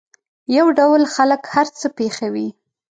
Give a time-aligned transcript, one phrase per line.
[0.57, 2.47] یو ډول خلک هر څه پېښوي.